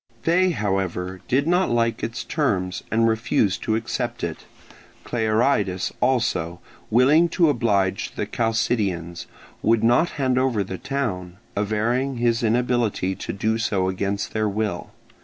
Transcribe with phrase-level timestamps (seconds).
[0.23, 4.45] They, however, did not like its terms, and refused to accept it;
[5.03, 9.27] Clearidas also, willing to oblige the Chalcidians,
[9.61, 14.89] would not hand over the town, averring his inability to do so against their will.